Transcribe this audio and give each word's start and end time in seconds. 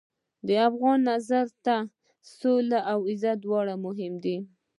د 0.47 0.49
افغان 0.69 0.99
نظر 1.11 1.45
ته 1.65 1.75
سوله 2.37 2.79
او 2.91 2.99
عزت 3.09 3.37
دواړه 3.41 3.73
مهم 3.85 4.13
دي. 4.23 4.37